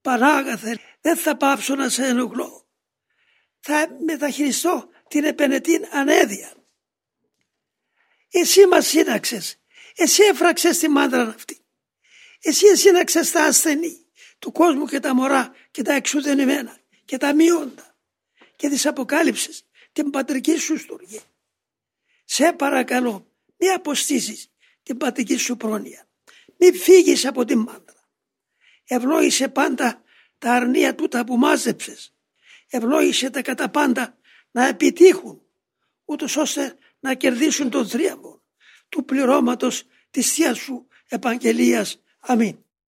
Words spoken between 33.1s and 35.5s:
τα κατά πάντα να επιτύχουν